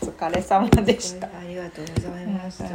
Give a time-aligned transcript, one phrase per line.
[0.00, 1.26] お疲れ様でした。
[1.26, 2.70] ありがとうございました。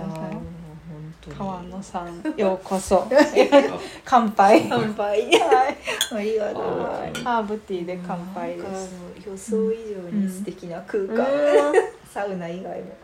[1.36, 3.08] 川野さんようこそ。
[4.06, 4.68] 乾杯。
[4.70, 5.22] 乾杯。
[5.32, 5.78] はい。
[6.14, 7.24] ありがとうございます。
[7.24, 11.26] ハーブティーで乾杯予想以上に素敵な空間。
[12.14, 12.96] サウナ以外も。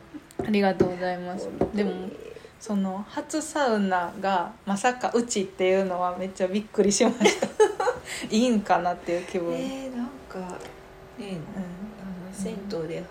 [0.46, 1.50] ありがとうございます。
[1.74, 1.92] でも
[2.60, 7.48] その初サウナがまさかうちっていうのはめっちゃびっくりしました。
[8.30, 10.38] いいんかなっていう気分、えー、なんか
[11.18, 11.66] ねあの
[12.44, 13.04] 銭湯で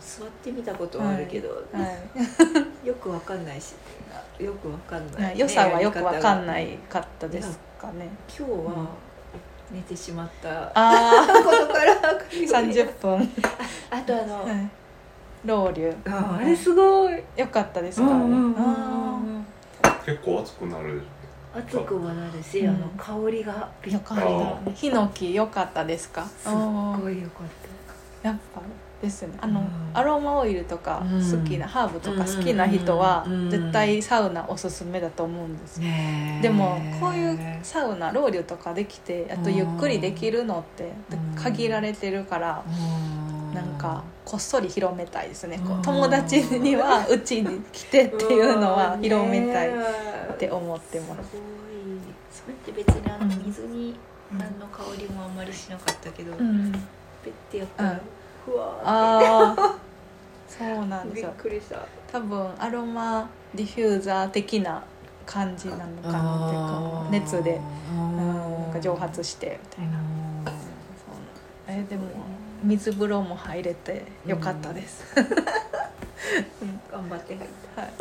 [0.00, 1.86] 座ってみたことはあるけど、うんは
[2.84, 2.86] い。
[2.86, 3.74] よくわかんないし
[4.38, 5.38] よくわかんない、はい。
[5.38, 8.08] 良さはよくわかんないかったですかね。
[8.28, 8.86] 今日は
[9.70, 10.70] 寝てしまった。
[10.74, 13.30] あ ことからあ30分、
[13.90, 14.68] あとあの、はい、
[15.44, 17.22] ロウリュああれすごい。
[17.36, 19.46] よかったですか、うんうんうん
[19.84, 21.00] あ結構熱くなる。
[21.54, 22.68] 熱くもなるし、うん。
[22.70, 22.88] あの
[23.24, 26.24] 香りがびっかくりったヒノキよかったですか？
[26.24, 27.48] すっごいよかっ
[28.22, 28.62] やっぱ
[29.02, 29.32] ですね。
[29.40, 31.20] あの、うんアロマオイルとかうん。
[31.20, 35.80] 好きな、ハーブとか好きな人はうん絶対サウナおすすめだと思うんです
[36.40, 41.42] でもこういうサウナロウリュとかできてあとゆっくりできるのってうん。
[41.42, 42.64] 限られてるから
[43.52, 45.60] なんかこっそり広めたいですね。
[45.82, 49.72] 友達にはうちに来てっていうのは広めたいっ
[50.32, 51.30] って思ってます。
[51.30, 53.44] すそれって別にあのうん。
[53.44, 53.94] 水に
[54.30, 56.72] 何の香りもあんまりしなかったけど、うん
[57.24, 58.00] ペッてやったら、うん。
[58.44, 59.78] ふわああ
[60.48, 61.32] そうなんですよ。
[61.38, 61.86] くりした。
[62.10, 64.82] 多分アロマディフューザー的な
[65.24, 67.60] 感じなのかなっていうか熱で。
[67.96, 69.98] うんなんか蒸発してみたいな。
[71.68, 72.02] えでも
[72.62, 75.04] 水風呂も入れてよかったです、
[76.90, 77.92] 頑張って入っはい、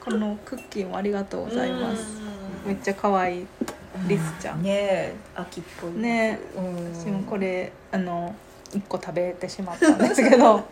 [0.00, 2.20] このクッキーもありがとうごたざいます。
[2.66, 3.46] めっちゃ可愛い
[4.08, 4.62] リスちゃん。
[4.62, 4.70] ね。
[4.70, 5.92] え秋っぽい。
[5.92, 6.38] ね。
[6.56, 6.94] うん。
[6.94, 8.34] 私もこれあの
[8.70, 10.64] 1個食べてしまったんですけど ちょっ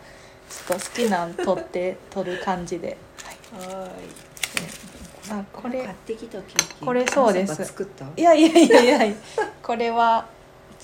[0.67, 2.97] と好きなん取って取る感じで、
[3.57, 3.89] はい、はい。
[5.31, 5.83] あこれ。
[5.83, 6.85] 買ってきたケーキ。
[6.85, 7.75] これそうです。
[8.17, 9.15] いやいやいやいや。
[9.61, 10.25] これは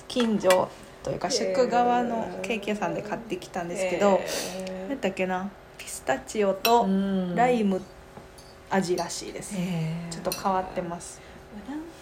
[0.06, 0.68] 近所
[1.02, 5.50] というか宿川のケーキ屋さんで買ってきたんですけど、へ何だっけな？
[5.76, 7.80] ピスタチオとーライム
[8.70, 9.54] 味らしいです、
[10.10, 11.20] ちょっと変わってます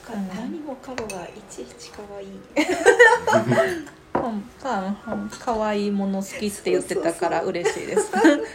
[0.07, 2.29] か何もかもがいちいち可愛い。
[5.41, 8.13] 可愛いもの好きって言ってたから嬉しいです。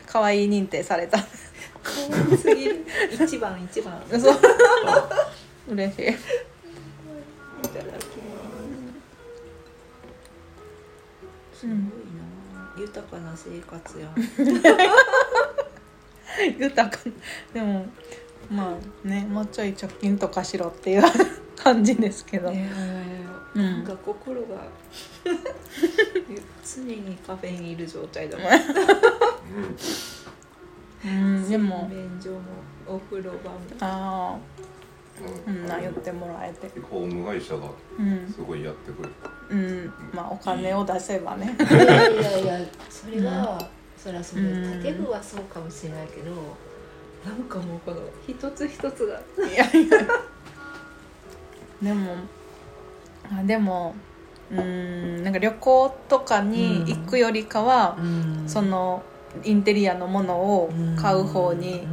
[0.08, 1.18] 可愛い認定された。
[1.18, 1.26] 可
[2.32, 2.86] 愛すぎる。
[3.12, 4.02] 一番一番。
[4.02, 4.38] いそう。
[5.68, 6.06] 嬉しい。
[6.06, 8.44] ただきま
[11.54, 11.60] す。
[11.60, 11.82] すごいな。
[12.78, 14.10] 豊かな生活や
[16.58, 16.98] 豊か。
[17.54, 17.86] でも
[18.50, 21.04] まあねもうちょい貯金とかしろっていう
[21.64, 22.70] 感じですけど、ね
[23.56, 23.64] うん。
[23.64, 24.48] なんか心が
[26.64, 28.48] 常にカフェにいる状態だもん。
[31.04, 31.88] うんでも。
[31.90, 32.40] 洗面所も
[32.88, 33.60] お風呂場も。
[33.80, 34.40] ああ。
[35.48, 35.56] うん。
[35.56, 36.80] うんな言ってもらえて。
[36.80, 37.68] ホーム会社が
[38.00, 38.32] うん。
[38.32, 39.94] すごいやってくれたうん。
[40.14, 41.56] まあお金を出せばね。
[41.60, 44.84] いやいやそれは、そりゃそれうん。
[44.84, 46.32] 建具はそうかもしれないけど
[47.26, 49.20] なんかもうこの一つ一つが。
[49.48, 49.98] いやいや
[51.82, 52.16] でも
[53.32, 53.96] あでも
[54.52, 57.98] うんなんか旅行とかに行くよりかは、
[58.48, 59.02] その
[59.46, 60.70] インテリアのものを
[61.02, 61.88] 買う方に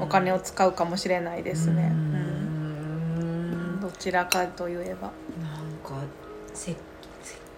[0.00, 3.76] お金を使うかもしれないですね、ううん。
[3.76, 5.12] んどちらかといえば。
[5.40, 6.04] なんか
[6.52, 6.78] せ石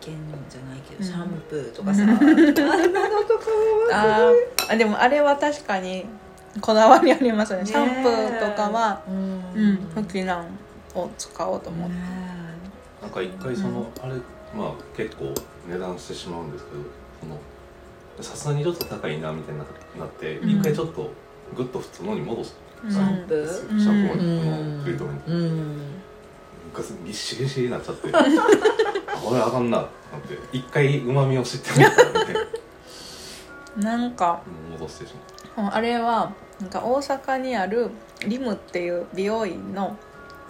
[0.01, 0.13] 鹸
[0.51, 1.01] じゃないけうん。
[1.01, 2.09] どシャンプーとかさ、あん
[2.93, 3.45] なのとか
[3.93, 6.05] あーあでもあれは確かに
[6.61, 7.61] こだわりありますね。
[7.61, 9.13] ねシャンプーとかは、う
[9.59, 10.47] うん、好きなん
[10.95, 11.97] を使おうと思って、
[13.03, 14.15] なんか一回その、あれ
[14.55, 15.33] まあ結構
[15.69, 16.77] 値段してしまうんですけど
[17.21, 17.39] その
[18.21, 19.61] さすがにちょっと高いなみたいに
[19.99, 21.11] なってうん一、回ちょっと
[21.57, 23.79] グッと普通のに戻す、うんシャンプー。
[23.79, 25.79] シャンプーのトリートメントうん
[26.73, 28.09] がぎっしぎしになっちゃって。
[28.13, 28.23] あ
[29.19, 30.03] これあかんなって。
[30.13, 32.37] なって一回うまみを知ってみたので。
[33.77, 35.15] なんか戻してし
[35.57, 35.71] まう。
[35.73, 37.91] あれはなんか大阪にある
[38.27, 39.97] リムっていう美容院の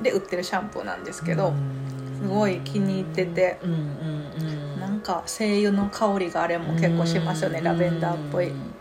[0.03, 1.53] で売ってるシャンプーなんですけど、
[2.21, 3.59] すごい気に入ってて。
[3.63, 4.81] うんうんうん。
[4.81, 8.75] なんか精油の香りがあれも結構しますよね、ラベンダーっぽい、うん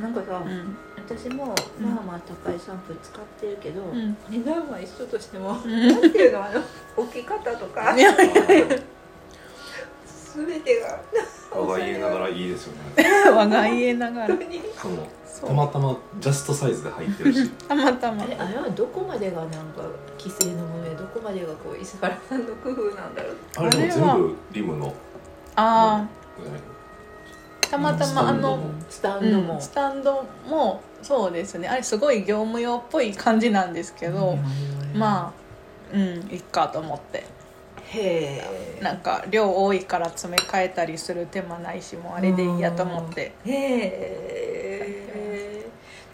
[0.00, 0.42] なんかさ、
[0.96, 1.86] 私もうん。
[1.86, 4.16] まあまあ高いシャンプー使ってるけど、うん。
[4.28, 5.88] 値段は一緒としても、ん。
[5.88, 6.60] なんていうのあの
[6.96, 7.94] 置き方とか。
[7.94, 8.14] 全
[10.60, 11.00] てが。
[11.58, 13.02] 我が家ながらいいですよね。
[13.02, 14.34] や 我が家ながら
[15.40, 17.48] たまたまジャストサイズで入ってるし。
[17.68, 18.24] たまたま。
[18.24, 19.56] あれあれはどこまでがなんか
[20.18, 23.36] 規制のものでどこまでがこう石原さんの工夫なんだろう？
[23.56, 24.92] あれも全部リムの。
[25.56, 26.06] あ
[27.60, 29.54] たまたまあのスタンドも。
[29.54, 31.68] うん、スタンドもそうですね。
[31.68, 34.38] あれすごい業務用っぽい感じなんですけど、
[34.94, 35.32] ま
[35.92, 36.00] あうん
[36.30, 37.24] いっかと思って。
[37.88, 38.42] へ
[38.78, 38.82] え。
[38.82, 43.32] なんか量多いから詰め替えたりする手間ないしもうあれでいいやと思って。
[43.44, 45.66] へえ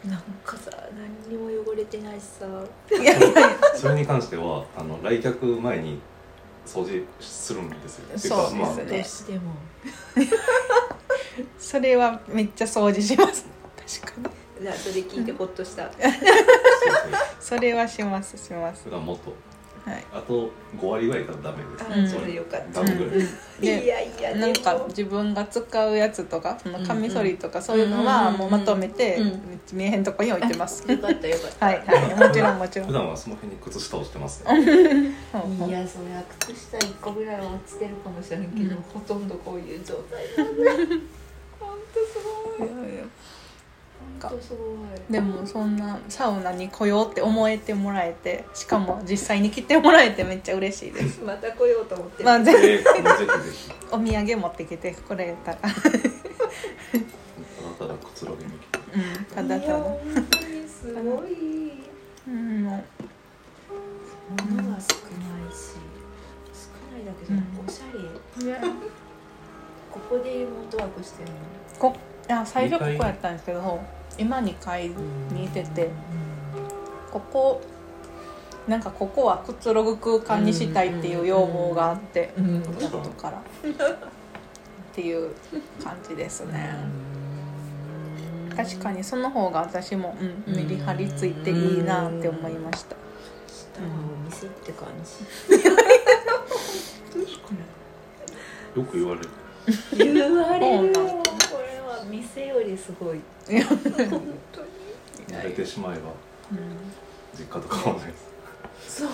[0.07, 2.47] なんかさ何にも汚れてないしさ
[3.75, 5.99] それに関してはあの来客前に
[6.65, 8.19] 掃除するんですよ。
[8.19, 8.93] そうまあですね。
[8.93, 9.41] どうしても。
[11.59, 13.47] それはめっちゃ掃除します。
[14.01, 14.63] 確かに。
[14.63, 15.91] じゃあそれ聞いてほっとした。
[17.41, 18.85] それはしますします。
[18.85, 19.35] 普段もっと
[19.85, 20.05] はい。
[20.13, 22.05] あと5割ぐらい多分ダメです、うん。
[22.05, 22.83] あそれよかった。
[22.83, 23.15] ダメぐらい。
[23.15, 28.37] です、いでやいやなんか自分が使うやつとかそのカミソリとかそういうのはうん。
[28.37, 29.61] もうまとめてうん。
[29.73, 30.91] 見えへんとこに置いてます。
[30.91, 31.67] よかったよかった。
[31.67, 32.29] はいはい。
[32.29, 32.89] もちろんもちろん。
[32.89, 34.51] 普段はその辺に靴下をしてますね。
[34.53, 35.63] うん。
[35.63, 38.83] うんいやそれは靴下1個ぐらいは落ちてるかもしれんけど、うん。
[38.83, 39.95] ほとんどこういう状
[40.37, 40.45] 態。
[40.45, 40.71] なんで
[41.59, 42.19] 本当す
[42.59, 42.69] ごい。
[42.69, 43.05] いやいや
[44.29, 44.59] 本当すごい。
[45.11, 51.23] でもそんなサウナに来ようって思えてもらえてしかも実際に来てもらえてめっちゃ嬉しいです。
[51.23, 53.73] また来ようと思ってる、まあぜえー、もうぜひぜひ。
[53.91, 55.59] お土産持ってきてくれたら。
[55.59, 55.73] ただ
[57.79, 58.79] ただくつろぎに来て。
[58.95, 59.79] うんただいやただ。
[59.85, 59.99] 本
[60.31, 61.73] 当にすごい
[62.29, 62.85] うんも
[64.47, 64.81] 物が少ない
[65.53, 65.77] し
[66.53, 67.99] 少ないだけじゃなくうんおしゃれ。
[68.45, 68.61] ういや
[69.91, 71.37] ここでリモートワークしてるの。
[71.79, 71.97] こ
[72.29, 73.81] いや最初ここやったんですけど
[74.19, 74.91] 今2階
[75.33, 75.91] にいてて
[77.11, 77.61] ここ
[78.69, 83.39] なんかここはくつろぐ空間にしたいっていう要望があってうん後から。
[84.93, 85.31] っていう
[85.83, 86.75] 感じですね。
[88.55, 92.97] 確かにその方が私も、うん、メリハリついていいなって思いました。
[93.79, 93.81] お
[94.27, 95.25] 店って感じ。
[98.77, 99.29] よく言われる。
[99.97, 100.93] 言われる。
[100.93, 103.21] これは店よりすごい。
[103.49, 104.23] 本
[104.53, 104.69] 当に。
[105.29, 106.11] 慣れてしまえば
[106.51, 106.59] うん
[107.39, 108.17] 実家とかはないで
[108.89, 108.99] す。
[108.99, 109.09] そう。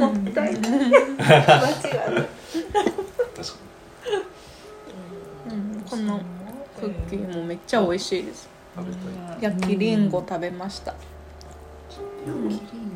[0.00, 0.72] もったいない。
[0.72, 0.94] 間違いない。
[0.94, 1.12] 確
[2.14, 3.54] か
[5.50, 5.84] うん。
[5.88, 6.20] この
[6.80, 8.48] クッキーもめっちゃ美味しいです。
[9.40, 10.94] 焼きりんご食べました。
[12.26, 12.94] 焼きりん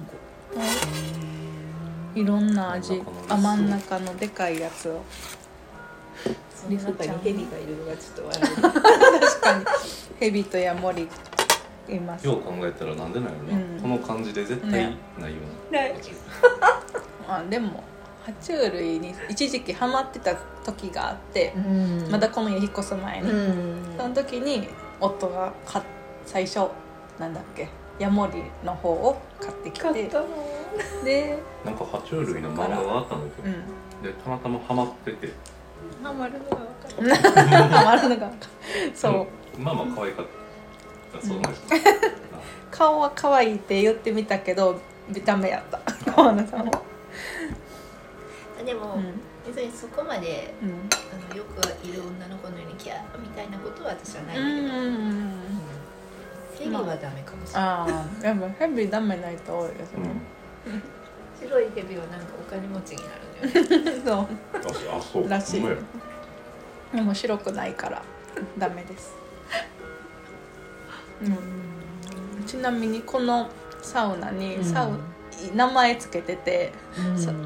[2.15, 3.01] いろんな味。
[3.29, 4.93] あ真ん中のでかいやつを。
[4.95, 5.03] ご
[6.59, 8.27] その中にヘビがいるのがちょっと。
[8.27, 9.65] 笑う確かに
[10.19, 11.09] ヘビとヤモリ
[11.89, 12.27] います。
[12.27, 14.97] よう考えたらなんでなんやろな、うんこの感じで絶対ないよ
[15.71, 15.95] うな、ない
[17.29, 17.85] あでも
[18.27, 20.35] 爬虫類に一時期ハマってた
[20.65, 22.09] 時があって、うん。
[22.11, 23.95] まだこの家引っ越す前に、うん。
[23.97, 24.69] その時に
[25.01, 25.85] 夫が買っ
[26.27, 26.69] 最初
[27.19, 27.69] なんだっけ
[27.99, 29.81] ヤモリの方を買ってきて。
[29.81, 30.27] 買ったの？
[31.05, 34.03] でなんか爬虫類の漫画があったんだけど、うん。
[34.03, 35.33] でたまたまハマってて
[36.03, 38.31] ハマるのが分かったハマるのが
[38.95, 39.61] そう。
[39.61, 40.27] まあまあ可愛かっ
[41.13, 41.21] た。
[41.27, 41.65] そうなんです
[42.71, 45.81] 顔は可愛いって言ってみたけど見た目やった。
[46.13, 46.83] 川野さんは。
[48.65, 49.21] でも、うん。
[49.47, 50.69] 別にそこまでうん。
[50.69, 50.73] あ
[51.31, 55.33] のよくいる女の子のようにキャーみたいなことは私はないうんだけど、んうん
[56.59, 57.87] ヘビはダメかもしれない、あ
[58.21, 60.11] あやっぱヘビダメな人多いですね、
[61.41, 64.03] 白いヘビはなんかお金持ちになるんだよね。
[64.05, 64.17] そう。
[64.95, 65.29] ああそう。
[65.29, 65.63] らしい。
[66.93, 68.03] でも白くないから
[68.57, 69.13] ダメです、
[71.23, 73.49] うん、ちなみにこの
[73.83, 74.99] サウナにサウ、
[75.55, 76.73] 名前つけてて、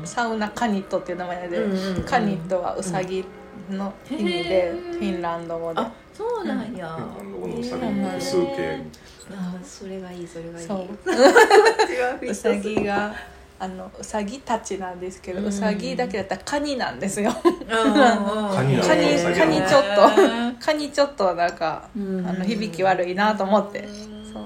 [0.04, 1.58] ササウナカニットっていう名前で、
[2.06, 3.24] カニットはウサギ
[3.70, 5.80] の意味で、うんフィンランド語で。
[5.80, 7.06] あそうなんや、あの
[7.40, 8.82] このうさぎうんの数形。
[9.30, 10.66] あそれがいいそれがいい。
[10.66, 10.78] そう。
[12.24, 13.14] 違うウサギが
[13.62, 15.46] あのウサギたちなんですけど、うん。
[15.46, 17.30] ウサギだけだったらカニなんですよ。
[17.30, 20.10] カカニカニちょっと
[20.58, 22.26] カニちょっとなんかうん。
[22.26, 24.32] あの響き悪いなと思ってうん。
[24.32, 24.42] そう。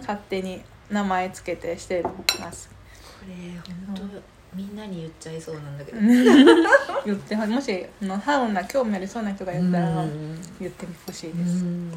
[0.00, 2.04] 勝手に名前つけてして
[2.38, 2.68] ます。
[2.68, 3.34] これ
[3.86, 4.22] 本当
[4.54, 5.98] みんなに言っちゃいそうなんだけど。
[7.06, 10.38] 言ってもしあのサウナ興味ありそうな人が言ったらうん。
[10.60, 11.90] 言ってほしいです、うん。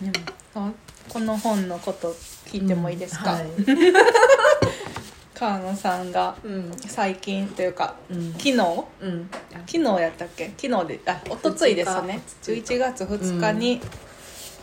[0.00, 0.16] で
[0.54, 0.72] も
[1.08, 2.14] この本のこと
[2.46, 3.46] 聞いてもいいですか、はい
[5.34, 6.72] 川野さんがうん。
[6.78, 8.32] 最近というかうん。
[8.34, 8.52] 昨日？
[9.00, 9.30] うん。
[9.66, 10.52] 昨日やったっけ？
[10.56, 12.20] 昨日であ一昨日ですね。
[12.42, 13.80] 11月2日に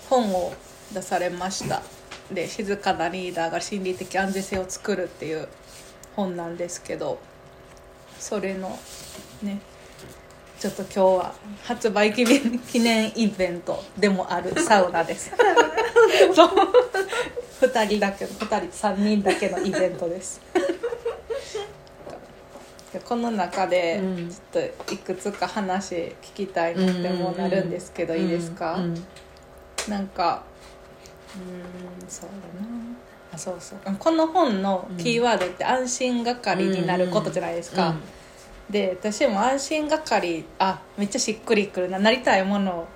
[0.10, 0.53] 本を
[0.94, 1.84] 出されました、
[2.32, 5.48] で静かなリーダーが心理的安全性を作るっていう
[6.15, 7.20] 本なんですけど
[8.20, 8.79] それの
[9.44, 9.60] ね
[10.60, 15.32] ちょっと今日は発売記念記念イベントでもあるサウナです。
[16.36, 16.50] そ う
[17.62, 20.42] 2人だけ2人3人だけのイベントです。
[22.94, 24.30] でこの中でうん。
[24.30, 28.96] ちょっといくつか話聞きたいなってもなるんですけど、いいですか、うん。
[29.88, 30.44] なんか
[31.36, 32.68] うーんそうだな。
[33.32, 33.80] あそうそう。
[34.00, 37.94] この本のキーワードって安心係になることじゃないですか、
[38.72, 42.00] で私も安心係あめっちゃしっくりくるな。
[42.00, 42.88] なりたいもの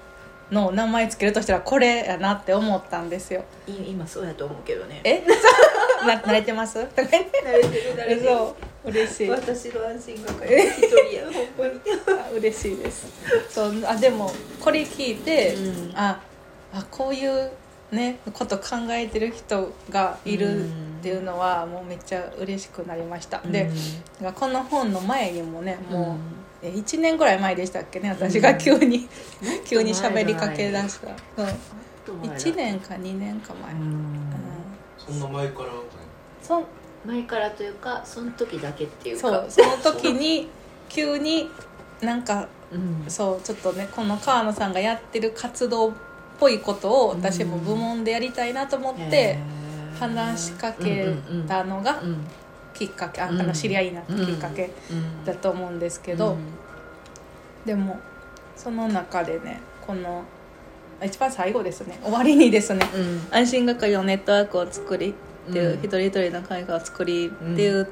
[0.54, 3.44] の名前つけるとしたらこれやなって思ったんですよ。
[3.68, 5.02] い今そうやと思うけどね。
[5.04, 5.24] え？
[6.06, 6.80] な慣れてます？
[6.96, 8.24] 慣れてる慣れてる。
[8.24, 8.56] そ
[8.86, 9.30] う嬉しい。
[9.30, 11.24] 私の安心係一人や。
[11.34, 12.20] 本当に。
[12.20, 13.08] あ嬉しいです。
[13.50, 15.98] そうあでもこれ聞いて、うん。
[15.98, 16.20] あ
[16.74, 17.52] あこういう
[17.92, 20.70] ねこと考えてる人がいるっ
[21.02, 23.70] ていうのはもうめっちゃ嬉しくなりました、で
[24.34, 29.10] この本の前にもねもう、え1年ぐらい前でしたっけね私が急に、
[29.68, 31.10] 急に喋りかけだした、
[31.44, 31.46] う
[32.16, 34.06] ん、1年か2年か前、うん。
[34.98, 35.70] そんな前から
[36.42, 36.64] そ
[37.06, 39.28] 前からというかその時だけっていうか。
[39.30, 39.46] そう。
[39.50, 40.48] その時に
[40.88, 41.50] 急に
[42.02, 43.04] なんかうん。
[43.10, 45.94] そうちょっとねこの川野さんがやってる活動っ
[46.40, 49.38] ぽいことを私も部門でやりたいなと思って
[50.00, 51.14] 話しかけ
[51.46, 52.26] たのがうん
[52.74, 55.26] きっかけあんの知り合いになったきっかけうん。
[55.26, 56.38] だと思うんですけど、
[57.66, 58.00] でも
[58.56, 60.24] その中でねこの
[61.04, 63.28] 一番最後ですね終わりにですねうん。
[63.32, 65.16] 安心係のネットワークを作り
[65.50, 65.80] っていう、うん。
[65.80, 67.88] 一人一人の会がを作りっていう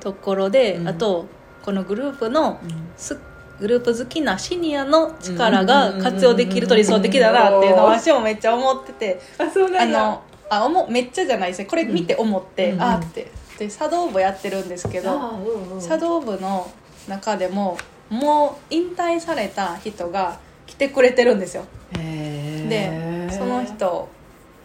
[0.00, 0.88] ところで、うん。
[0.88, 1.26] あと
[1.62, 2.70] このグループのうん。
[2.96, 3.18] す
[3.60, 11.64] グループ好きなシニアの力が活用できると理想的だなっていうのを私もめっちゃ思っててあそうあのあ思うめっちゃじゃないですね。
[11.64, 12.82] これ見て思って、うん。
[12.82, 15.80] あーってで茶道部やってるんですけどあうんうん。
[15.80, 16.70] 茶道部の
[17.08, 17.76] 中でも
[18.08, 21.64] もう引退された人が来てくれてるんですよ。
[21.92, 24.08] でその人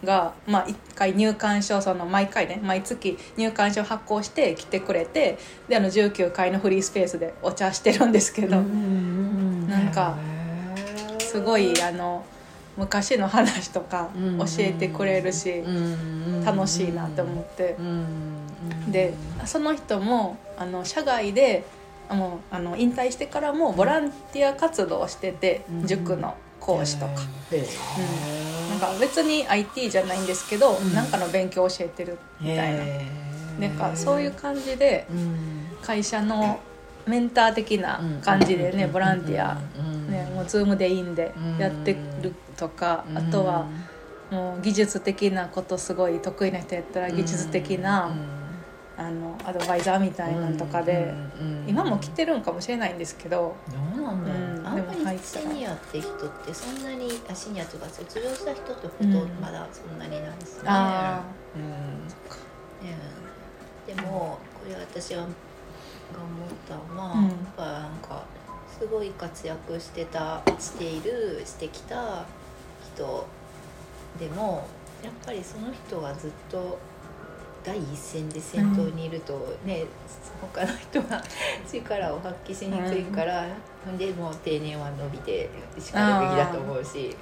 [0.04, 5.38] が、まあ、1回入館証その毎回ね毎月入館証発行して来てくれて
[5.70, 10.18] であの19階のフリースペースでお茶してるんですけど、なんか
[11.20, 12.26] すごいあの
[12.76, 14.10] 昔の話とか
[14.40, 15.64] 教えてくれるし、
[16.44, 17.78] 楽しいなって思って、
[18.89, 19.13] で
[19.46, 21.63] その人もあの社外で
[22.10, 25.88] あもうあの引退してからもボランティア活動をしてて、うん。
[25.88, 27.12] 塾の講師とか。
[27.51, 27.67] へ
[28.70, 30.93] なんか別に IT じゃないんですけど、うん。
[30.93, 32.77] なんかの勉強を教えてるみたい
[33.60, 35.08] な、なんかそういう感じで
[35.82, 36.60] 会社の
[37.05, 39.55] メンター的な感じでね、ボランティア、
[40.10, 43.67] ね、もう Zoom でいいんでやってるとか、あとは
[44.32, 48.15] もう技術的なことすごい得意な人やったら技術的な、
[48.96, 51.14] あのアドバイザーみたいなのとかで、
[51.68, 59.12] 今も来てるんかもしれないんですけど、どうなんだろう、うんあんまでも入りシニアって人ってそんなにあシニアとか卒業した人ってほとん。
[59.12, 61.24] どまだそんなになんですね、あ
[61.56, 61.62] うん。
[62.88, 62.98] ね
[63.88, 67.24] でもこれ私はが思ったのは、うん。
[67.24, 68.24] やっぱなんか
[68.80, 72.26] すごい活躍してたしているしてきた
[72.94, 73.28] 人
[74.20, 74.68] でも
[75.04, 76.78] やっぱりその人がずっと
[77.63, 79.86] 第一線で先頭にいるとね、
[80.41, 81.24] 他の人が
[81.72, 83.48] 力を発揮しにくいから、
[83.98, 87.15] でもう定年は伸びてしかるべきだと思うし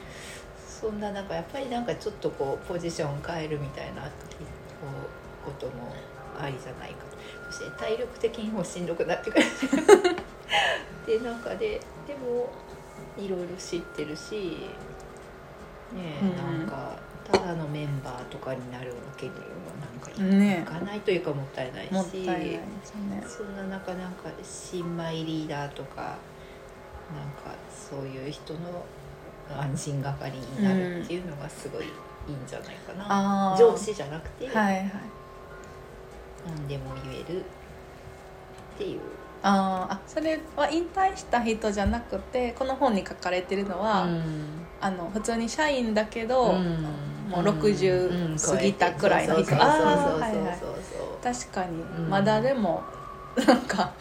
[0.67, 4.09] そんな中やっぱりなんかちょっとこうポジション変えるみたいなこ
[5.45, 5.93] うことも
[6.39, 6.97] ありじゃないか。
[7.49, 9.45] そして体力的にもしんどくなってくる。
[11.05, 12.49] で中ででも
[13.17, 14.57] いろいろ知ってるし
[15.93, 16.59] ねえ、うん。
[16.59, 16.97] なんか
[17.31, 19.37] ただのメンバーとかになるわけにも
[19.79, 20.65] なんかいね。
[20.67, 22.61] かないというかもったいないしね。
[23.27, 28.59] そんな中なんか新米リーダーとかなんかそういう人の
[29.49, 31.87] 安心係になるっていうのがすごいい
[32.29, 33.05] いんじゃないかな、
[33.53, 33.57] あー。
[33.57, 34.91] 上司じゃなくて、はいはい。
[36.45, 37.43] 何でも言えるっ
[38.77, 38.99] ていう。
[39.43, 39.93] あー。
[39.93, 44.07] あそれは引退した人じゃなくてこの本に書かれてるのは、
[44.79, 46.55] あの普通に社員だけど、
[47.31, 50.59] もう60過ぎたくらいの人そうそうそうあーそうはいはい。
[51.23, 52.09] 確かに、うん。
[52.09, 52.83] まだでも
[53.47, 53.93] なんか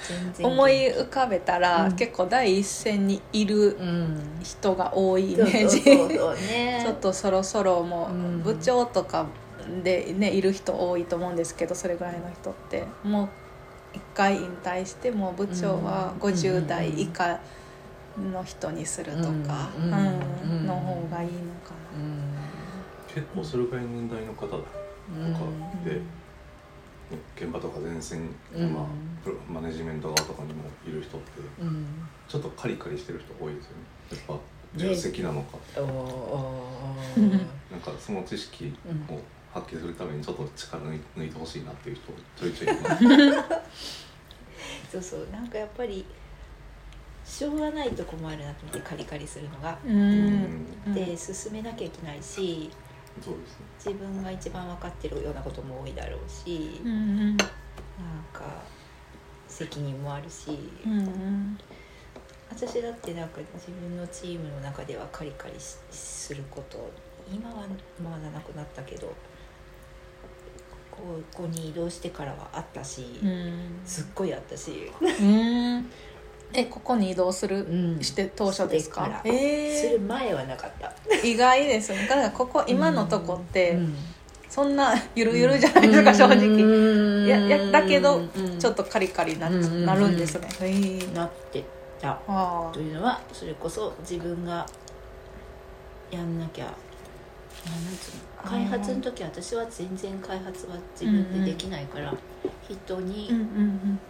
[0.43, 1.97] 思い浮かべたら、うん。
[1.97, 4.41] 結構第一線にいるうん。
[4.43, 5.83] 人が多いイメージ。
[5.83, 8.43] ちょっとそろそろもううん。
[8.43, 9.27] 部長とか
[9.85, 12.85] でねいる人多いと思うんですけどそれぐらいの人って。
[13.05, 13.29] もう
[13.93, 16.21] 一回引退してもう部長はうん。
[16.21, 17.39] 50代以下
[18.33, 20.67] の人にするとか、うん。
[20.67, 21.75] の方がいいのか
[23.14, 24.64] 結構それぐらいの年代の方とか
[25.09, 25.33] うん。
[25.85, 26.00] で、ね
[27.37, 28.73] 現場とか前線、うん。
[28.73, 28.85] まあ、
[29.25, 31.87] プロマネジメント側とかにもいる人ってうん。
[32.29, 33.79] ちょっとカリカリしてる人多いですよね。
[34.12, 34.45] やっぱ
[34.76, 35.83] 重責なのか、な
[37.76, 38.73] んかその知識
[39.09, 39.19] を
[39.52, 43.05] 発揮するためにちょっと力抜い抜いてほしいなっていう人ちょいちょいいます。
[44.93, 45.26] そうそう。
[45.33, 46.05] なんかやっぱり
[47.25, 50.95] しょうがないとこもあるなと思ってカリカリするのが、うん。
[50.95, 52.71] で進めなきゃいけないし
[53.23, 53.67] そうですね。
[53.85, 56.93] 自分が一番分かってるようなことも多いだろうし、うんう
[57.33, 57.49] んなん
[58.33, 58.62] か
[59.49, 61.59] 責任もあるし、うんうん
[62.50, 66.90] 私だってなんか自分のチームの中ではカリカリしすること
[67.33, 67.64] 今は
[68.02, 69.14] まだなくなったけど
[70.90, 73.81] ここに移動してからはあったし、うん。
[73.87, 75.90] すっごいあったし、うん
[76.52, 77.64] えここに移動する？
[77.64, 78.02] うん。
[78.02, 79.04] して当初ですか？
[79.04, 79.35] してから。
[79.35, 80.92] えする前はなかった。
[81.14, 82.07] ー、意外ですね。
[82.09, 83.95] だからここ今のとこって、うん。
[84.49, 86.49] そんなゆるゆるじゃないですか、正直。
[86.49, 88.21] 直いやいやだけど
[88.59, 90.49] ちょっととカリカリな,、うんなるんですね。
[90.61, 91.64] へえなって
[92.00, 92.19] た。
[92.26, 94.66] あというのはそれこそ自分が
[96.11, 96.75] やんなきゃなん
[97.97, 102.12] つうの開発の時私は全然開発は自分でできないから、
[102.69, 104.00] 人うんにうん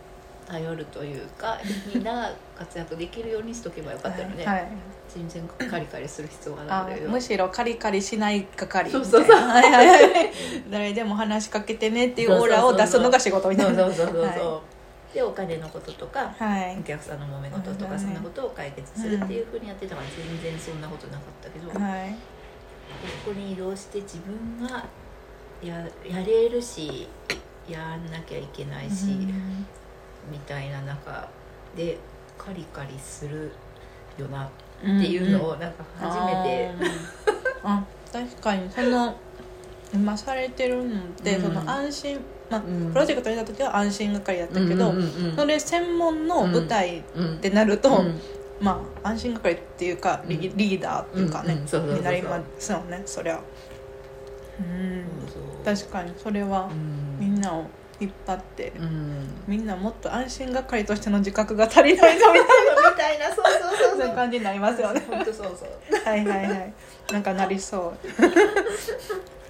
[0.50, 1.58] 頼るというか、
[1.94, 4.66] みんなが活躍できるようにしとけばよかったので、はい、
[5.08, 9.38] 全然カリカリする必要があないけどむしろカリカリしない係そうそうそう
[10.70, 13.84] 誰でも話しかけてねっていうオーラを出すのが仕事みたそいうな。
[13.84, 14.60] そうそうそうそう、は
[15.14, 16.78] でお金のこととかはい。
[16.78, 22.14] お客さんの揉め事とかそんなことを解決するっていうふうにやってたから全然そんなことなかったけど、こはい。
[23.24, 24.84] こに移動して自分が
[25.62, 25.76] や
[26.08, 27.08] やれるし
[27.68, 29.66] やんなきゃいけないし、うん
[30.30, 31.28] みたいな中
[31.76, 31.98] で
[32.36, 33.52] カリカリする
[34.18, 34.48] よなっ
[34.80, 36.70] っていうのをなんか初めて、
[37.62, 37.80] あー。
[37.80, 39.14] あ確かにその
[39.92, 41.42] 今されてるのって、うん。
[41.42, 42.90] その安心まあ、うん。
[42.92, 45.36] プロジェクトにいた時は安心係だったけど、うんうんうんうん。
[45.36, 48.18] それ専門の舞台っうんてなると、うん。
[48.60, 50.56] まあ安心係っていうかリ,、うん。
[50.56, 53.38] リーダーっていうかね、になりますよねそりゃ。
[54.58, 55.04] うん。
[55.62, 57.18] 確かにそれはうん。
[57.20, 57.66] みんなを
[58.00, 59.28] 引っ張って、うん。
[59.46, 65.04] みんなもっと安心係としての自覚が足りないぞみたいみたいなそうそうそうなそそうういう感じになりますよね。
[65.08, 66.04] 本当そうそう。
[66.04, 66.72] はいはいはい。
[67.12, 68.08] なんかなりそう。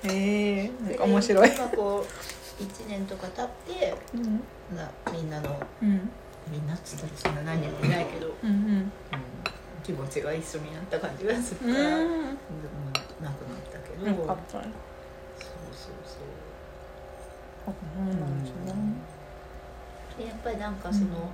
[0.10, 1.50] ええなんか面白い。
[1.54, 2.06] 今こ
[2.60, 4.42] う1年とか経ってうん。
[4.76, 6.10] なみんなのうん。
[6.50, 8.92] みんなっつったらそんな何人もいないけど、うんうん。
[9.82, 13.32] 気持ちが一緒になった感じがするうから、うん、んなくなっ
[13.72, 14.72] たけど、よかったね
[15.38, 16.18] そうそうそ
[17.70, 17.74] う
[18.06, 18.74] ですね
[20.18, 21.30] でやっぱりなんかその、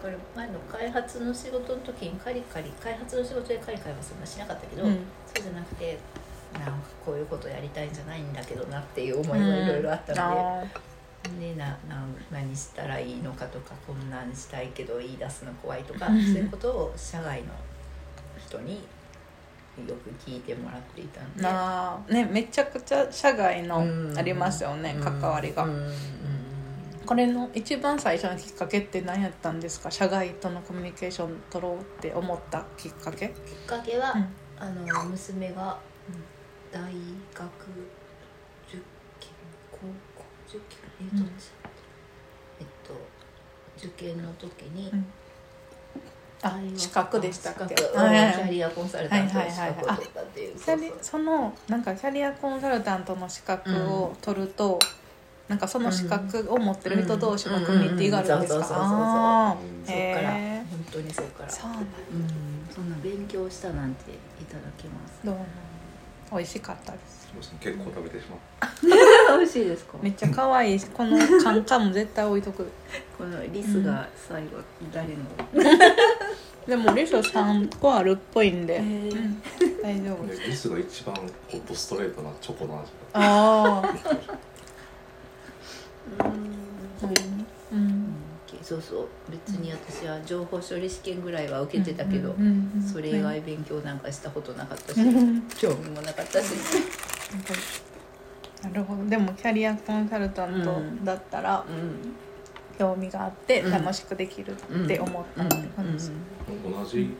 [0.00, 4.98] これ前の開発の仕事の時にカリカリ開発の仕事でカリカリはそんなしなかったけど、うん。
[5.34, 5.98] そうじゃなくて
[6.54, 6.72] なんか
[7.04, 10.64] こういうことやりたいんじゃないんだけどなっていう思いがいろいろあったのあ
[11.38, 16.22] で,、でななん何したらいいのかとかこんなんしたいけど言い出すの怖いとか、うん。
[16.22, 17.48] そういうことを社外の
[18.44, 18.80] 人に
[19.88, 21.42] よく聞いてもらっていたんーで。
[21.42, 24.18] なあねめちゃくちゃ社外のうん。
[24.18, 25.66] ありますよね、関わりが、
[27.06, 29.90] これの一番最初のきっかけって何やったんですか？
[29.90, 33.28] 社外とのコミュニケーション取ろうって思ったきっかけ？
[33.28, 33.34] きっ
[33.66, 34.34] かけは、うん。
[34.58, 35.78] あの娘が
[36.70, 36.90] 大学
[38.68, 38.76] 受
[39.18, 39.30] 験
[39.72, 39.78] 高
[40.14, 40.24] 校？
[40.48, 41.30] 受験えっと、うん
[42.60, 42.94] えっと
[43.78, 45.06] 受験の時に、うん
[46.76, 47.74] 資格でしたっけ？
[47.74, 48.24] はいはい。
[48.24, 54.78] はいキャリアコンサルタントの資格を取ったっていう、そのなんかキャリアコンサルタントの資格を取ると、
[55.48, 58.66] なんかその資格を持ってる人同士のコミュニティがあるんですか？
[58.78, 58.84] うん。
[58.84, 59.94] うんうんそう。
[59.94, 61.48] そうそうっからへ本当にそっから。
[61.48, 61.98] ーそうなんだ。
[62.10, 62.74] うん。
[62.74, 64.14] そんな勉強したなんてい
[64.46, 65.20] ただきます？
[65.26, 65.46] どうなの
[66.32, 67.28] 美味しかったです。
[67.32, 67.58] そうですね。
[67.60, 68.38] 結構食べてしまう
[69.38, 69.98] 美味しいですか？
[70.02, 70.78] めっちゃ可愛い。
[70.78, 72.70] しこのカンカンも絶対置いとく。
[73.18, 74.58] このリスが最後
[74.92, 75.14] 誰の？
[76.70, 78.80] でもリス3個あるっぽいんで、
[79.82, 80.24] 大丈夫。
[80.24, 81.22] ですリスが一番こ
[81.54, 83.88] うドストレートなチョコの味ああ。
[87.72, 87.76] うん。
[87.76, 88.14] うん。
[88.62, 89.08] そうそう。
[89.28, 95.42] 別に私は情報処理試験ぐらいは受けてたけど、うんうんうんそれ以外勉強なんかしたことなかったし、うん。
[95.58, 96.52] 興味もなかったし、
[98.62, 99.04] なるほど。
[99.06, 102.29] でもキャリアコンサルタントだったらうん
[102.80, 103.70] 興味があってうん。
[103.70, 104.54] 楽しくできるっ
[104.88, 105.92] て思ったって感じ。
[105.92, 106.10] です
[106.64, 107.14] 同じ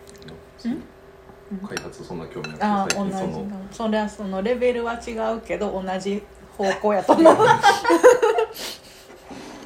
[1.68, 6.22] 開発そんな興味なくてああ同じ最近そのなそれはそのレベルは違うけど同じ
[6.56, 7.34] 方向やと思う。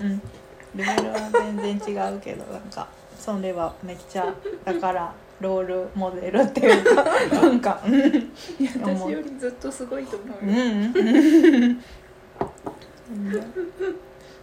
[0.02, 0.20] うん。
[0.74, 7.04] レベルは全然違うけどなんかそれはめっちゃだからロールモデルっていうか
[7.40, 8.32] なんかうん。
[8.82, 10.54] 私よりずっとすごいと思ううよ、
[10.88, 10.92] ん。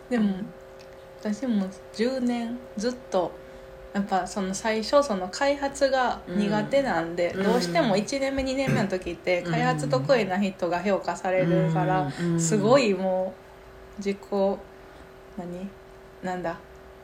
[0.10, 0.36] でも
[1.22, 3.32] 私も10年ずっと
[3.94, 7.44] やっぱその最初その開発が苦手なんで、うん。
[7.44, 12.40] どうしても1年目2年目の時って開発得意な人が評価されるから、うん。
[12.40, 13.34] すごいも
[13.98, 14.18] う自己
[15.38, 15.70] 何？
[16.24, 16.58] なんだ？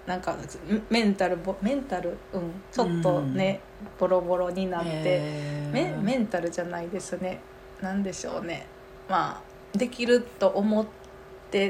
[0.07, 0.35] なんか
[0.89, 2.17] メンタルボメンタル？
[2.33, 2.53] うん。
[2.71, 3.59] ちょっとね、
[3.99, 5.21] ボロボロになって。
[5.71, 7.39] メメンタルじゃないですね。
[7.81, 8.65] なんでしょうね。
[9.09, 10.96] まあできると思って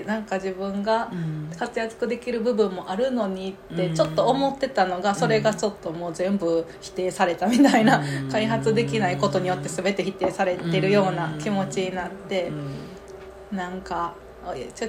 [0.06, 1.50] なんか自分がうん。
[1.58, 3.96] 活躍できる部分もあるのにってうん。
[3.96, 8.30] ちょっと思ってたのがそれがちょっともう全部否定されたみたいなうん。
[8.30, 14.14] 開発できないことによって全て否定されてるような気持ちになってうんなんか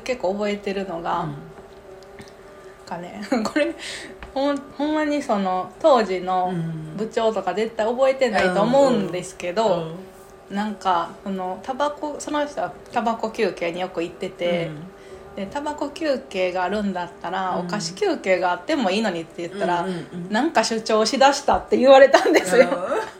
[0.05, 1.29] 結構覚えてるのが、
[2.88, 3.20] かね。
[3.44, 3.74] これ
[4.35, 6.53] ほんほんまにその当時の
[6.96, 9.88] 部長とか絶対覚えてないと思うんですけど、
[10.51, 14.71] なんかそのタバコその人はタバコ休憩によく行ってて、
[15.37, 17.67] でタバコ休憩があるんだったら、うん。
[17.67, 20.33] お菓子休憩があってもいいのにって言ったら、うんうんうん。
[20.33, 22.67] なんか主張しだしたって言われたんですよ、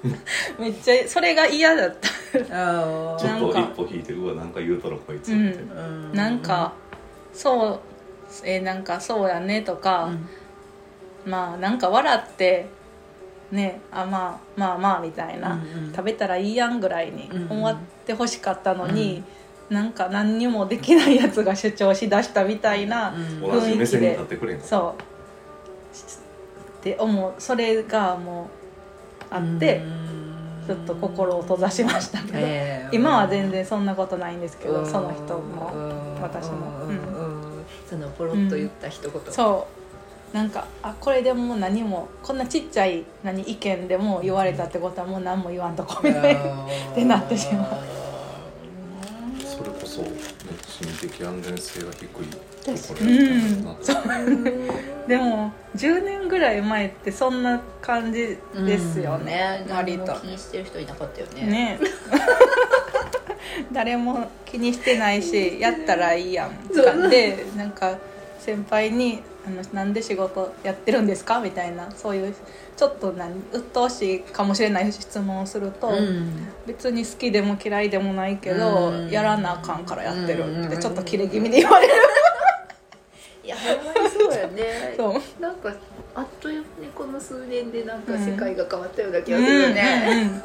[0.59, 2.09] めっちゃそれが嫌だった。
[2.51, 6.73] あちょっとなんか一歩引いてうわなんか言うたらこいつみたいな、ーなんか
[7.33, 7.81] そう
[8.45, 10.11] えーなんかそうやねとか、
[11.25, 12.67] まあなんか笑って
[13.50, 15.92] ねあまあまあまあみたいな、うんうん。
[15.92, 17.52] 食べたらいいやんぐらいにうんうん。
[17.52, 19.22] 思ってほしかったのに、
[19.70, 25.02] なんか何にもできないやつが主張しだしたみたいな、うん同じ目線に立ってくれんかったそう。
[26.78, 29.82] って思うそれがもうあって、
[30.66, 34.87] ちょっと心を閉ざしましたけど、えー今は全然そんなことないんですけど、うん。
[34.87, 35.70] その人も
[36.22, 36.88] 私もうん。
[36.88, 37.64] うん。
[37.88, 39.20] そのポロッと言った一言。
[39.30, 39.78] そう
[40.33, 46.41] なんかあこれでもう何もこんなちっちゃい何意見でも言われたってことはもう何も言わんとこみたいな。
[46.91, 47.99] ってなってしまう。
[49.45, 50.11] それこそ、ね、
[50.67, 52.09] 心理的安全性が低い
[55.09, 58.37] でも10年ぐらい前ってそんな感じ
[58.67, 59.75] ですよね、うん。
[59.75, 60.12] 割と。
[60.21, 61.47] 気にしてる人いなかったよね。
[61.47, 61.79] ね。
[63.73, 67.97] 誰も気にしてないしやったらいいやんそうかでなんか
[68.38, 72.34] 先輩にあの「なんで仕事やってるんですか?」みたいなそういう
[72.76, 76.48] ちょっと何鬱陶しいかもしれない質問をすると、うん。
[76.66, 79.11] 別に好きでも嫌いでもないけど、うん。
[79.11, 80.66] やらなあかんからやってる。
[80.66, 80.80] ってうん。
[80.80, 81.94] ちょっとキレ気味で言われる、
[83.42, 84.94] いやほんまにそうやね。
[84.96, 85.42] そう。
[85.42, 85.72] なんか
[86.18, 90.40] あっという間にこの数年でなんか世界が変わったような気がするよね、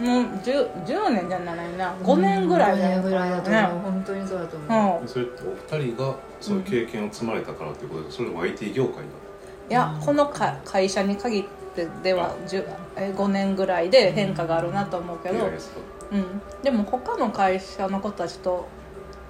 [0.00, 0.24] うんうんうん。
[0.24, 1.94] もう 10, 10年じゃないな。
[2.02, 3.50] 5年ぐらい5だよ年ぐらいだと。
[3.50, 9.02] 思う、本当にそうだと思う、うんそれってお二人がそういう経験を積まれたからっていうことでそれは IT 業界だ。
[9.02, 11.44] いやこのか会社に限っ
[11.76, 12.64] てでは10
[12.96, 15.50] え5年ぐらいで変化があるなと思うけど、う
[16.10, 18.68] うん、でも他の会社のことはちょっと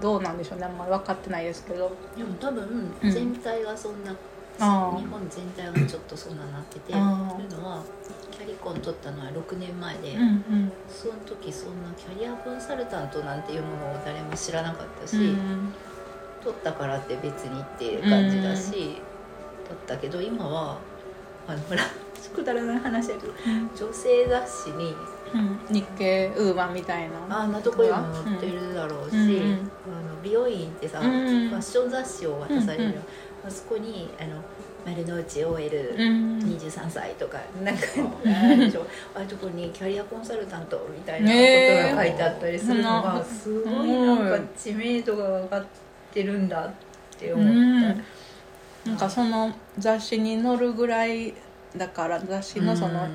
[0.00, 0.66] どうなんでしょうね。
[0.66, 1.90] あんまり分かってないですけど。
[2.16, 3.10] でも多分うん。
[3.10, 4.14] 全体がそんな、
[4.58, 4.64] 日
[5.06, 7.82] 本全体がちょっとそんななってて、というのは
[8.32, 10.72] キャリコン取ったのは6年前で、うんうん。
[10.88, 15.72] その時そんなキャリアコンサルタントなんていうものを誰も知らなかったし、うん。
[16.42, 18.96] 取ったからって別にっていう感じだし、取っ
[19.86, 20.78] たけど今は
[21.46, 21.82] あのほら
[22.34, 23.32] くだらない話だけど
[23.76, 24.94] 女性雑誌に
[25.34, 25.60] うん。
[25.68, 27.40] 日経ウーマンみたいな。
[27.42, 29.28] あんなとこにも載ってるだろうし、うんうん。
[29.28, 31.50] あの美容院ってさ、うん。
[31.50, 33.04] ファッション雑誌を渡されるよ、うんうん
[33.46, 34.42] あそこにあの
[34.86, 36.38] 丸の内 OL、うん。
[36.38, 37.82] 23歳とかなんか
[38.26, 38.44] あ。
[38.44, 38.82] あるでしょ
[39.14, 45.66] ああいうとこにキャリアコンサルタントみたいなことが書いてあったりするのがすごいなんか知名度が上がっ
[46.12, 46.72] てるんだっ
[47.18, 47.46] て思っ
[48.84, 48.90] た。
[48.90, 51.34] なんかその雑誌に載るぐらい
[51.76, 53.06] だから雑誌のその、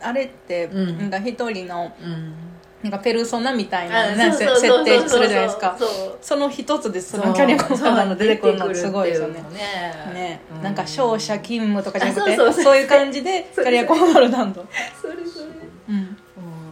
[0.00, 0.98] あれってうん。
[0.98, 2.34] なんか一人のうん
[2.82, 4.38] なんかペルソナみたいな、あね、設
[4.84, 5.76] 定するじゃないですか。
[6.20, 9.34] その一つですそのキャリアコンサルタント出てくるのすごいですよね。
[9.34, 12.52] ねね、うなんか商社勤務とかじゃなくてあそうそう。
[12.54, 14.64] そうそういう感じでキャリアコンサルタント。
[15.00, 15.46] それそれ。
[15.88, 15.94] うん。
[15.94, 16.16] うん。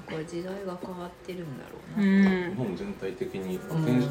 [0.08, 2.50] これ時代が変わってるんだろううな、ん。
[2.50, 4.10] 日本全体的にうん転職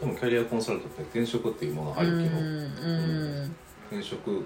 [0.00, 3.56] 多分キャリアコンサルタントって転職っていうものありきのうん
[3.90, 4.44] 転職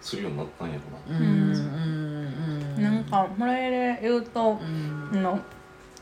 [0.00, 0.74] するようになったんや
[1.08, 1.18] ろな。
[1.18, 1.52] うんうん
[2.76, 5.10] うんなんかこれで言うとうん。
[5.12, 5.40] あの、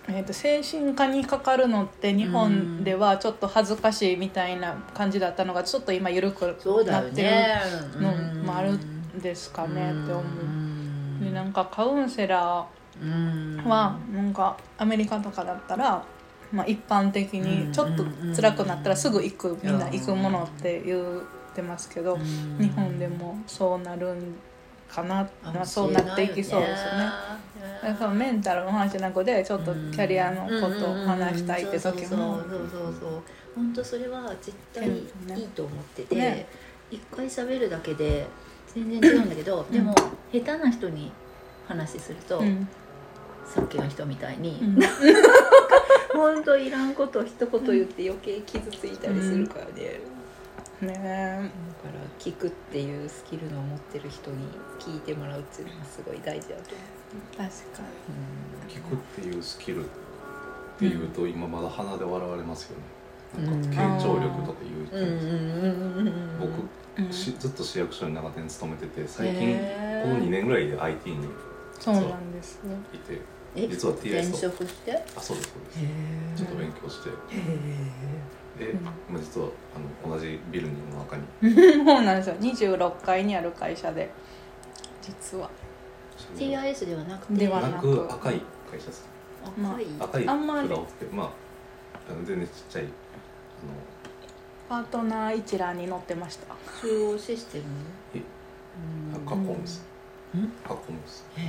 [0.09, 6.53] えー、と精神科にかかるのって日本ではちょっと恥ずかしいみたいな感じだったのがちょっと今緩くな
[7.01, 7.61] ってるね
[7.99, 8.13] の
[8.45, 11.25] もあるんですかねって思う。
[11.25, 12.67] でなんかカウンセラ
[13.01, 16.03] うんーはなんかアメリカとかだったら、
[16.53, 21.23] まあ、一般的にちょっと辛くなったらすぐ行くみんな行くものって言っ
[21.55, 22.17] てますけど
[22.59, 24.37] 日本でもそうなるん
[24.89, 27.05] かな、まあ、そうなっていきそうですよね。
[27.83, 32.39] だからそのメンタルの話なくてちょっとキャリアのことを話したいって時も。
[32.41, 33.23] そうそうそう。
[33.55, 36.47] 本当それは絶対いいと思ってて、ね。
[36.91, 38.27] 一回喋るだけで
[38.75, 39.95] 全然違うんだけど、でも
[40.33, 41.11] 下手な人に
[41.67, 42.69] 話すると、うん。
[43.47, 44.79] さっきの人みたいに、うん。
[46.13, 50.01] 本当いらんことを一言言って余計傷ついたりするからね、
[50.83, 50.93] ね。
[50.93, 56.63] だから聞くっていうスキルの持ってる人に聞いてもらうっていうのがすごい大事だと
[57.39, 57.83] 思確か
[58.67, 59.89] う、聞くっていうスキルっ
[60.79, 62.85] ていうと、今まだ鼻で笑われますよね。
[63.47, 65.07] なんか力とか言うう。
[65.07, 66.39] ん、うん人、うんうんうん。
[66.99, 69.57] 僕ずっと市役所に長年勤めてて最近
[70.03, 71.29] この2年ぐらいで IT に
[71.79, 72.77] そうなんですね。
[72.93, 73.21] いて。
[73.55, 74.91] え実は TS 転職して？
[74.91, 75.73] へあそうですそうで
[76.37, 76.43] す。
[76.43, 77.11] ちょっと勉強して。
[77.11, 77.21] で、う
[78.65, 78.85] ん。
[78.85, 79.49] まあ、実は
[80.05, 81.25] あの同じビルの中に。
[81.85, 82.35] そうなんですよ。
[82.37, 84.11] 26階にある会社で。
[85.03, 85.49] 実は。
[86.37, 87.33] TIS ではなくて。
[87.35, 88.41] なではなくく赤い
[88.71, 89.09] 会社です。
[89.45, 90.69] 赤い、赤いあんまり。
[90.69, 91.31] 札を振ってまあ
[92.11, 92.89] あの全然ちっちゃいあ
[94.69, 96.55] パートナー一覧に載ってました。
[96.81, 97.65] 中央システム？
[98.15, 98.21] え
[99.25, 99.85] カコムス
[100.35, 100.49] うん。
[100.65, 101.43] カコムスへ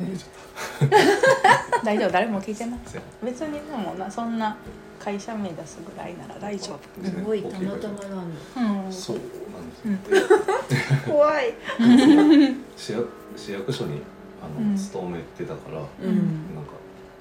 [0.00, 0.04] え
[1.84, 2.10] 大丈夫？
[2.12, 2.80] 誰も聞いてない。
[2.80, 4.56] たすいま別にでもなそんな
[5.02, 7.14] 会社名出すぐらいなら大丈せん。
[7.16, 8.40] すごいたまたまなんだ。
[8.54, 9.16] 夫うんそう。
[9.16, 11.46] なんですよ、怖い。
[11.46, 14.00] で市役市役所に
[14.40, 16.72] あの、うん勤めてたから、うんなんか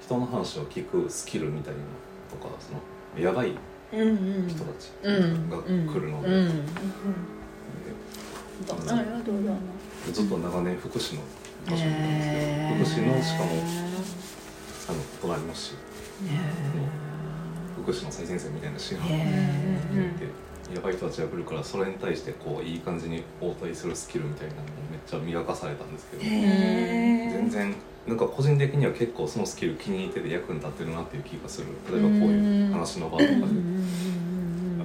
[0.01, 1.85] 人の話を聞くスキルみたいなの
[2.29, 3.53] とかそのやばい
[3.93, 4.03] うんう
[4.45, 6.47] ん人たちうんが来るので、うんう
[8.85, 11.21] ぞありがとうございまずっと長年福祉の
[11.69, 11.99] 場す所にいた
[12.75, 13.61] んですへけど福祉のしかもへ
[14.89, 15.73] あの隣の市
[17.81, 20.25] 福祉の最前線みたいな市がへうんで
[20.73, 27.75] やばい人たちが来るからそれに対してこういい感じに応対するスキルみたいなのをめっちゃ磨かされたんですけどえ全然
[28.07, 31.67] なんか個人的には結構そのスキル気に入ってて役に立ってるなっていう気がする。
[31.91, 33.29] 例えばこういう話の場とか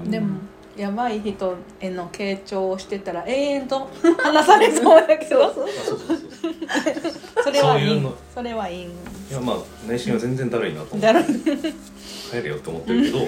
[0.04, 0.10] で。
[0.10, 0.36] でも
[0.76, 5.46] やばい人への傾聴をしてたら永遠と話されそうだけど。
[5.46, 6.18] あそうそうそう
[7.42, 8.84] それはいいそういうのそれはいい。
[8.84, 8.88] い
[9.32, 9.56] やまあ
[9.88, 11.06] 内心は全然だるいなと思って。
[11.06, 13.18] だろ帰れよって思ってるけど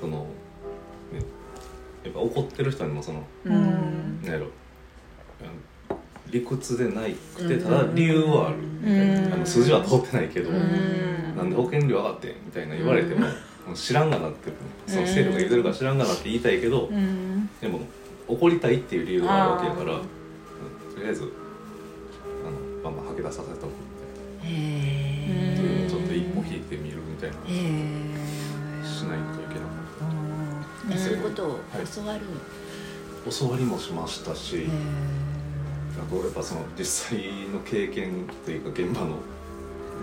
[0.00, 0.26] その、
[1.12, 1.20] ね、
[2.04, 4.22] やっぱ怒ってる人にもそのうん。
[4.22, 4.46] なんやろ。
[4.46, 4.50] うん
[6.28, 8.56] 理屈でないくてただ理由はある。
[8.84, 9.32] うん。
[9.32, 11.36] あの筋は通ってないけど、うん。
[11.36, 13.26] なんで保険料上がってんみたいな言われても、も
[13.72, 14.50] う知らんがなって
[14.86, 17.48] その制度が言うてるから知らんがなって言いたいけど、うん。
[17.60, 17.80] でも
[18.28, 20.02] 怒りたいっていう理由があるわけやからと
[21.00, 21.32] りあえず
[23.30, 23.70] 出させとく
[24.42, 27.50] みへたいな、うんっていうのをちょっと一歩引いてみるみたいな、え
[28.84, 29.76] しないといけなか
[30.86, 31.60] っでそういうことをはい。
[31.86, 32.20] 教わる。
[33.28, 34.66] 教わりもしましたし、へ
[35.98, 37.18] あとやっぱその実際
[37.52, 39.16] の経験というか現場の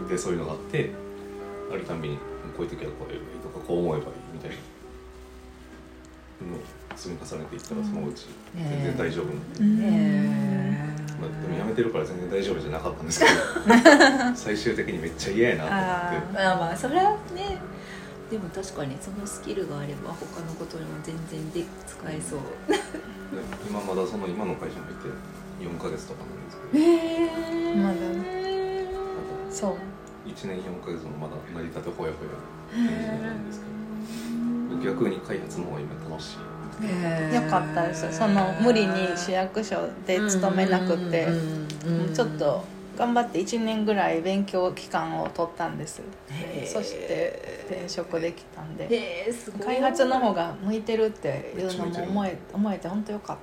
[0.10, 0.92] でそういうのがあって
[1.72, 2.18] あるたんびに
[2.58, 4.58] こういう時はこうやればいいとかこう思えばいいみたいな
[6.52, 6.60] のを
[6.96, 13.32] 積み重ねていったらそのうち全然大丈夫になって、えまあ、でもやめてるから全然大丈夫じゃなかったんですけど
[14.36, 16.34] 最終的にめっちゃ嫌やなと思って。
[16.34, 17.62] まあまあそれはね
[18.32, 22.40] でも確かにそのスキルがあれば他のことにも全然で使えそう。
[22.72, 22.80] で
[23.70, 25.10] 今まだその今の会社に入って
[25.62, 26.84] 4ヶ月とかなんですけど。
[26.84, 26.88] へ
[27.72, 27.96] えまだ。
[27.96, 29.72] あそう。
[29.72, 29.78] と
[30.30, 32.32] 1年4ヶ月のまだ成り立てほやほや
[32.74, 33.74] エンジニアなんですけど。
[34.84, 36.53] 逆に開発の方が今楽しい
[37.34, 41.28] よかったですその無理に市役所で勤めなくて
[42.14, 42.64] ちょっと
[42.98, 46.02] 頑張って1年ぐらい勉強期間を取ったんです。
[46.66, 48.84] そして転職できたんで。
[48.86, 49.62] へえすごい。
[49.62, 53.38] 開発の方が向いてるっていうのも思え思えて本当よかっ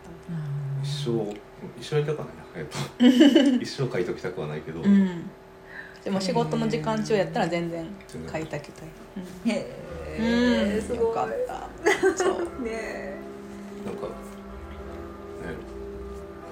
[0.82, 1.32] 一生
[1.78, 5.30] 一生やりたくはないな、えっと、一生書いときたくはないけど、たうん。
[6.04, 7.86] でも仕事の時間中やったら全然
[8.30, 8.88] 書いてあげたい
[9.46, 9.76] へうん、え
[10.82, 10.98] すごい。
[10.98, 11.70] よかった。
[12.16, 12.48] そう。
[12.64, 13.18] ね
[13.84, 14.12] なんか、ね、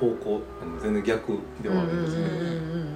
[0.01, 2.89] 方向あの全然逆ではあるんですけど、うんうんうんうんうんうんうん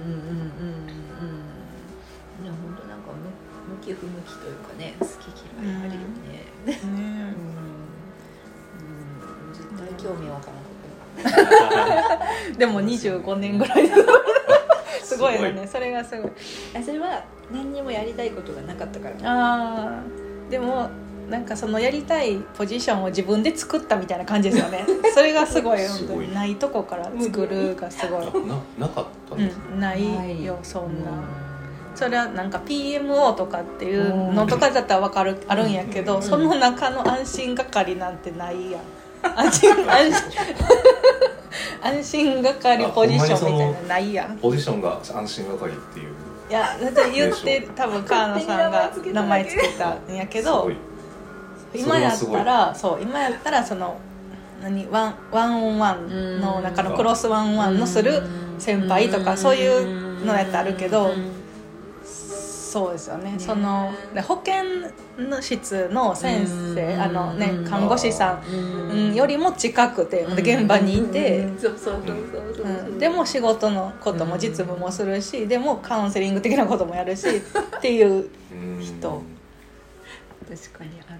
[2.43, 5.11] いや本当なんか向向き不向きというかね好き
[5.61, 6.01] 嫌いあるよね。
[6.65, 6.93] ねうん、う
[9.51, 10.73] ん、絶対興味わからなかっ
[12.57, 13.89] でも25年ぐらい。
[15.03, 15.67] すごいよね。
[15.67, 16.31] それがすごい
[16.83, 19.15] それは何にもやりたいことがなかったから。
[19.23, 20.22] あー
[20.53, 20.87] でも
[21.31, 24.85] なんかそのやりたいポジションを自分で作ったみたいな感じですよね。
[25.11, 26.17] それがすごいすごい。
[26.17, 27.75] 本当にないとこから作る。
[27.75, 28.25] がすごい、あ
[28.77, 31.09] ななかったんです、うん、ないよそんな。
[31.95, 36.21] それはなんか PMO とかっていうのとかだったら分かるあるんやけど、うん。
[36.21, 38.81] その中の安心係なんてないやん。
[39.35, 40.23] 安心安心
[41.81, 44.37] 安心係ポジションみたいなのないやん。
[44.37, 46.09] ポジションが安心係っていう。
[46.09, 50.69] いやだって言って多分川野さんが名前つけたんやけど
[51.75, 53.97] 今やったらそう今やったらその
[54.61, 58.21] 何ワンワンオンワンの中のクロスワンオンワンのする
[58.59, 59.67] 先輩とかそうい
[60.21, 61.11] うのやったらあるけど
[62.73, 63.35] そうですよね。
[63.37, 64.65] そので保健
[65.15, 77.27] の室の先生あのね看護師さん、うん、よりも近くてで現場にいて、そうそうそうそうそう、うん、でも仕事のことも実務もするし、でもカウンセリング的なこともやるし
[77.77, 78.81] っていううん。
[78.81, 79.21] 人
[80.49, 81.19] 確かにあの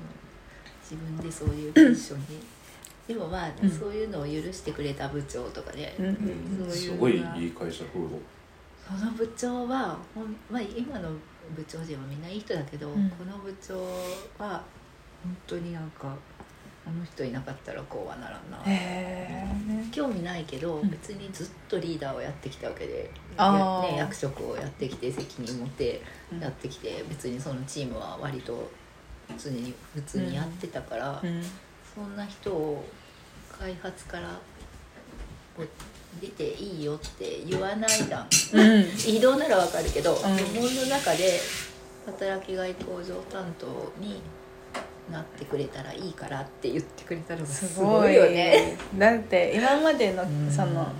[0.81, 2.25] 自分でそういうポジションに。
[3.07, 3.69] でもまあ、うん。
[3.69, 6.71] そういうのを許してくれた部長とかね、うん。
[6.71, 8.19] すごいいい会社風土。
[8.99, 11.09] その部長はほん、まあ、今の
[11.55, 13.09] 部長陣はみんないい人だけど、うん。
[13.11, 13.75] この部長
[14.43, 14.63] は
[15.23, 16.15] 本当になんか
[16.85, 20.89] あの人いなかったらこうはならんな、へえ興味ないけど、うん。
[20.89, 26.01] 別にずっとリーダーをやってきたわけで、ね、役職をやってきて責任持って
[26.39, 28.69] やってきて、別にそのチームは割と
[29.29, 31.41] 普通に普通にやってたから、うん。
[31.95, 32.83] そんな人を
[33.57, 34.39] 開発から
[36.21, 38.85] 出ていいよって言わないじゃんうん。
[39.07, 40.15] 移動ならわかるけど、ん。
[40.15, 41.39] 部門の中で
[42.05, 43.65] 働きがい向上担当
[43.99, 44.21] に
[45.11, 48.77] なってくれたらいいからって言ってくれたのがすすごいよね。
[48.97, 50.51] だって今までのうん。
[50.51, 50.91] その、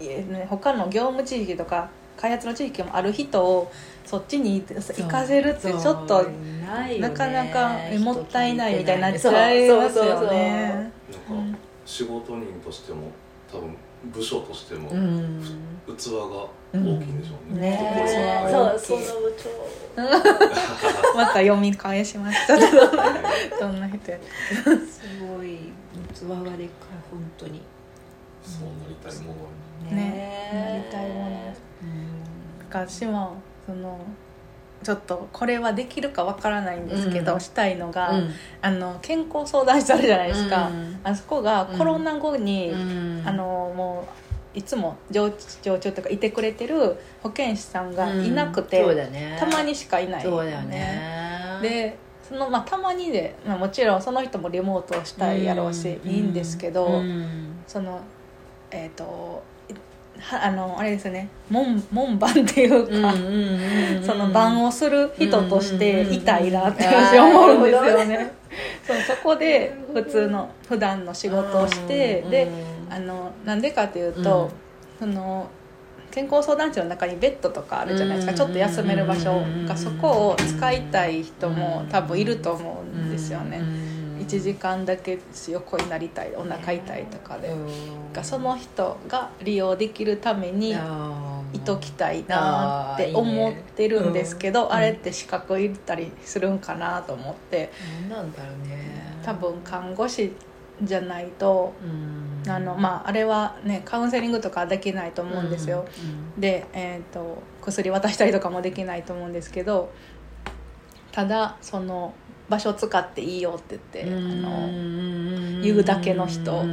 [0.00, 3.72] いえね、他の業務地域とか開発の地域もある人を
[4.04, 6.26] そっちに行かせるってちょっと
[6.98, 10.92] なかなかえもったいないみたいになっちそうゃいますそうそうそうよね。
[11.30, 13.10] なんか仕事人としても
[13.50, 15.40] 多分部署としても器うん。
[15.86, 18.46] が大きいんでしょうね。
[18.50, 19.50] そうその部長。
[21.16, 22.56] また読み返しました。
[23.60, 25.72] どんな人やすごい
[26.14, 27.62] 器割れか本当に。
[28.44, 30.50] そうなりたいものね。
[30.52, 31.54] なりたいもの。
[32.70, 33.36] 私も
[33.66, 33.98] その
[34.82, 37.40] ちょっとこれはできるかわからないんですけど、うん。
[37.40, 38.30] したいのが、うん。
[38.60, 41.00] あの健康相談室あるじゃないですか、うん。
[41.04, 43.22] あそこがコロナ後に、うん。
[43.24, 44.06] あのも
[44.54, 45.30] ういつも常
[45.62, 49.36] 常駐というかいてくれてる保健師さんがいなくて、ね。
[49.38, 51.58] たまにしかいないそうだよね。
[51.62, 51.96] で
[52.28, 56.10] そのまあたまにで、まあ、もちろんその人もリモートをしたいやろうし、うん。
[56.10, 57.62] いいんですけど、うん。
[57.66, 58.00] その
[58.70, 59.40] えっ、とは
[60.30, 61.28] あのあれですね。
[61.50, 63.12] 門門番っていうか、
[64.04, 68.32] その番をする人としていたいなって私思うんですよね。
[68.86, 72.48] そうそこで普通の普段の仕事をしてで
[72.90, 74.50] あのなんでかというと、
[74.98, 75.48] その
[76.10, 83.60] 健康相談所の中にベッドとかあるじゃないですか、うんちょっと休める場所うんがそこを使いたい人も多分いると思うんですよね。
[84.36, 85.18] 1時間だけ
[85.48, 87.54] 横になりたいお腹痛いとかで、
[88.12, 90.74] がその人が利用できるために
[91.52, 97.70] いときたいなって思ってるんですけどあ,、れって資格いったりするんかなと思って。
[98.08, 99.02] 何なんだろうね。
[99.22, 100.32] 多分看護師
[100.82, 101.72] じゃないと
[102.48, 105.84] あの、まあ、あれはねカウンセリングとかできないと思うんですよ、
[106.38, 109.92] で、えー、と薬渡したりとかもできないと思うんですけど
[111.12, 112.14] ただその
[112.48, 116.64] 場所使っていいよって言って、あの言うだけの人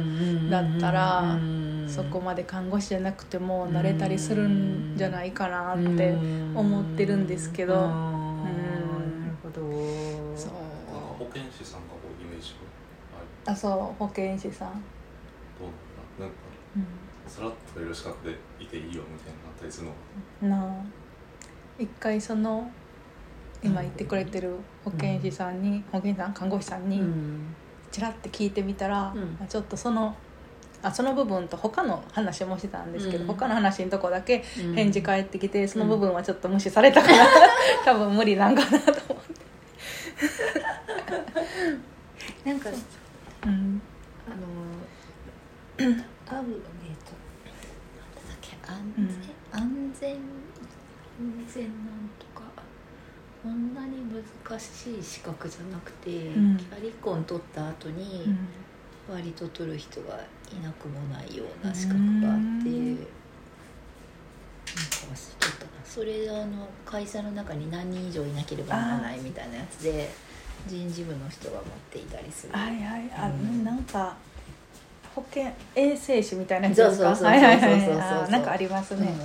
[0.50, 1.38] だったら
[1.86, 6.12] そこまで看護師じゃなくても慣れたりするんじゃないかなって
[6.54, 7.74] 思ってるんですけど。
[7.74, 9.60] なるほど。
[10.36, 10.50] そう。
[11.18, 12.54] 保健師さんがこうイメージ
[13.44, 14.72] があそう保健師さん、
[15.58, 16.36] どうなんなんか
[17.26, 19.88] さらっといる資格でいていいよみたいになったりする
[20.48, 20.84] のなあ。
[21.78, 22.70] 一回その
[23.62, 27.02] 今言ってくれてる保健師さんに、保健師さん看護師さんに
[27.90, 29.48] ちらって聞いてみたら、うん。
[29.48, 30.14] ちょっとその
[30.82, 33.28] あその部分と他の話もしてたんですけど、うん。
[33.28, 34.74] 他の話のとこだけうん。
[34.74, 37.26] 返事返ってきて、その部分はちょっと無視されたから、
[37.84, 39.24] 多分無理なんかなと思っ
[42.44, 42.72] て、なんかう。
[43.48, 43.82] ん、
[44.26, 44.36] あの
[45.78, 46.02] えっ、となんだ
[48.34, 50.18] っけ安全、安全安
[51.48, 52.10] 全なん
[53.42, 53.96] こんなに
[54.48, 56.56] 難しい資格じゃなくて、ん。
[56.58, 58.34] キャリコン取った後に
[59.10, 60.16] 割と取る人が
[60.52, 62.96] いなくもないような資格があって、うん。
[62.96, 63.10] なんか
[65.06, 65.70] 忘れちゃったな。
[65.84, 70.10] それあの会社の中に何人以上いなければならないみたいなやつで
[70.66, 72.52] 人事部の人が持っていたりする。
[72.52, 73.10] はいはい。
[73.16, 73.64] あ、うん。
[73.64, 74.16] なんか
[75.14, 76.94] 保健衛生士みたいなやつですか？
[76.94, 77.86] そうそうそうそうはいはいはい。
[77.86, 79.18] そうそうそうあなんかありますね、うんうん。
[79.18, 79.24] は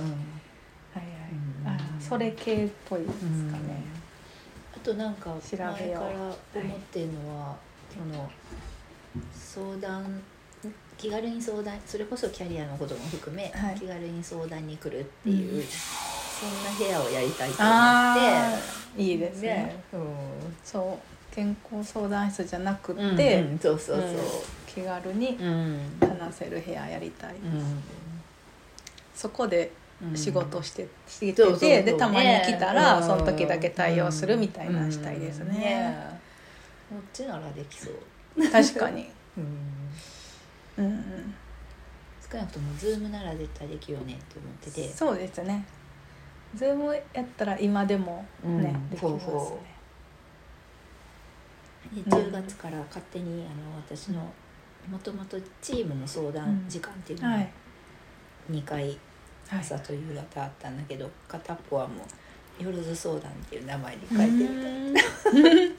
[0.96, 1.06] はい、
[1.62, 1.68] うん。
[1.68, 3.95] あそれ系っぽいですかね、あ
[4.86, 5.58] となんか前
[5.92, 7.56] から思ってるのは、
[7.92, 8.30] その
[9.32, 10.22] 相談
[10.96, 13.74] 気軽に相談それこそキャリアのことも含め、はい。
[13.74, 15.62] 気軽に相談に来るっていう、うん。
[15.62, 18.58] そんな部屋をやりたいと思あっあ
[18.96, 19.82] いいてですね。
[19.92, 19.96] う
[20.64, 21.34] そう。
[21.34, 24.06] 健康相談室じゃなくんうんて、うんそうそうそう、
[24.66, 25.80] 気軽にうん。
[26.00, 27.82] 話せる部屋やりたい、うん。
[29.14, 33.06] そこでうん仕事して,、しててでたまに来たら、ね。
[33.06, 35.96] その時だけ対応するみたいなしたいですうんね,、
[36.90, 39.44] こっちならできそう、確かに、 うん、
[40.78, 41.34] うんうん、
[42.30, 44.88] 少なくともズームなら絶対できるよねって思ってて。
[44.88, 45.64] そうですね。
[46.54, 48.90] ズームやったら今でもね、うん。
[48.90, 49.76] できますね。
[51.94, 54.20] で10月から勝手にあの私の
[54.88, 57.50] もともとチームの相談時間っていうのがはい。
[58.50, 58.98] 2回はい
[59.50, 62.04] 朝と夕方あったんだけど片っぽはも
[62.60, 64.30] う「よろず相談」っていう名前に変えて
[64.92, 65.00] みた
[65.70, 65.72] い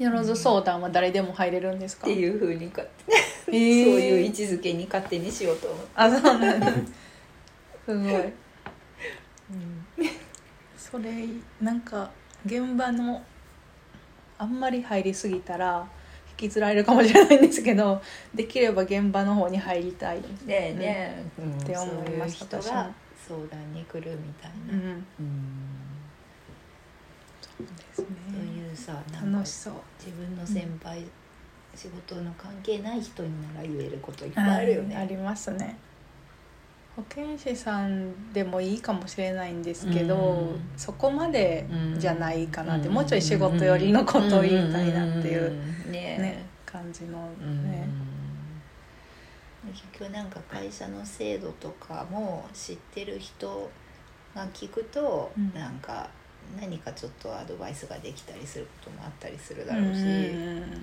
[0.04, 2.06] よろず相談は誰でも入れるんですか？
[2.06, 2.82] っていうふうにか、
[3.46, 3.84] えー。
[3.84, 6.72] そういう位置づけに勝手にしようと思って、あそうなんだ。
[7.86, 8.32] すごい。
[10.76, 11.12] それ
[11.60, 12.10] なんか
[12.46, 13.22] 現場の
[14.38, 16.03] あんまり入りすぎたら引
[16.36, 18.00] きずられるかもしれないんですけど
[18.34, 20.24] できれば現場の方に入りたい、ね。
[20.48, 22.94] えねえ、うんって思いましたそういう人が
[23.28, 25.56] 相談に来るみたいな、うん、うん。
[27.64, 29.74] ですねそういうさ楽しそう。
[29.98, 31.04] 自分の先輩、
[31.74, 35.78] 仕事の関係ない人になら言えることいっぱいあるよね、はいありますね
[36.96, 40.60] 保健師さんでもいいかもしれないんですけど、うん。
[40.76, 41.66] そこまで
[41.98, 42.94] じゃないかなって、うん。
[42.94, 45.50] もうちょい仕事寄りのことを言いたいなっていう、
[45.86, 45.92] うん。
[45.92, 46.18] ね。
[46.18, 47.88] ね感じのうんね、
[49.72, 53.70] 結局なんか会社の制度とかも知ってる人
[54.34, 55.52] が聞くと、うん。
[55.52, 56.08] なんか
[56.60, 60.06] 何かちょっとアドバイスができたりすることもあったりするだろうし、うん。
[60.06, 60.10] う
[60.60, 60.74] ん。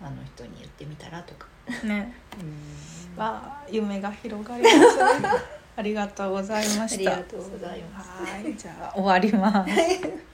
[0.00, 1.46] あの人に言ってみたらとか、
[1.84, 2.14] ね。
[2.40, 3.20] うん。
[3.20, 4.76] わあ夢が広がります
[5.20, 5.28] ね。
[5.76, 6.98] ありがとうございまあした。
[6.98, 8.08] りがとうございます。
[8.10, 9.72] はいじゃあ終わります